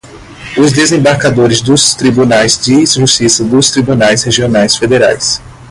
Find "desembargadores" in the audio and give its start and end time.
0.71-1.61